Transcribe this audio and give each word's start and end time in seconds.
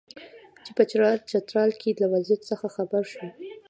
چې 0.63 0.71
په 0.77 0.83
چترال 1.31 1.69
کې 1.79 1.99
له 2.01 2.07
وضعیت 2.13 2.41
څخه 2.51 2.67
خبر 2.75 3.03
شو. 3.11 3.25